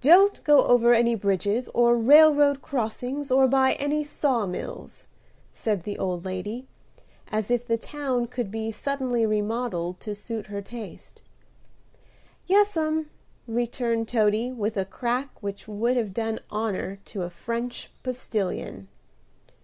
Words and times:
"Don't 0.00 0.44
go 0.44 0.62
over 0.66 0.94
any 0.94 1.16
bridges 1.16 1.68
or 1.74 1.96
railroad 1.96 2.62
crossings 2.62 3.32
or 3.32 3.48
by 3.48 3.72
any 3.72 4.04
saw 4.04 4.46
mills," 4.46 5.06
said 5.52 5.82
the 5.82 5.98
old 5.98 6.24
lady, 6.24 6.68
as 7.32 7.50
if 7.50 7.66
the 7.66 7.76
town 7.76 8.28
could 8.28 8.52
be 8.52 8.70
suddenly 8.70 9.26
remodelled 9.26 9.98
to 9.98 10.14
suit 10.14 10.46
her 10.46 10.62
taste. 10.62 11.20
"Yes'm," 12.46 13.10
returned 13.48 14.06
Toady, 14.06 14.52
with 14.52 14.76
a 14.76 14.84
crack 14.84 15.30
which 15.42 15.66
would 15.66 15.96
have 15.96 16.14
done 16.14 16.38
honor 16.48 17.00
to 17.06 17.22
a 17.22 17.28
French 17.28 17.90
postilion. 18.04 18.86